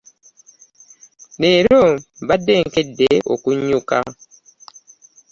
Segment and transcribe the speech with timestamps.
[1.41, 1.81] Leero
[2.23, 3.97] mbadde nkedde okunnyuka.